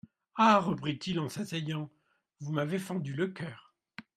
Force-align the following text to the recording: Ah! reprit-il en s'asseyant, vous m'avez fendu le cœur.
Ah! 0.35 0.59
reprit-il 0.59 1.19
en 1.19 1.29
s'asseyant, 1.29 1.91
vous 2.39 2.51
m'avez 2.51 2.79
fendu 2.79 3.13
le 3.13 3.27
cœur. 3.27 3.75